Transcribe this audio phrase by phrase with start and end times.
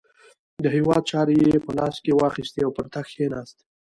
[0.63, 3.57] د هیواد چارې یې په لاس کې واخیستې او پر تخت کښېناست.